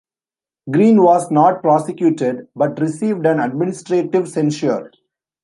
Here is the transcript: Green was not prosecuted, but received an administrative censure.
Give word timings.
Green 0.71 1.03
was 1.03 1.29
not 1.29 1.61
prosecuted, 1.61 2.47
but 2.55 2.79
received 2.81 3.23
an 3.27 3.39
administrative 3.39 4.27
censure. 4.27 4.89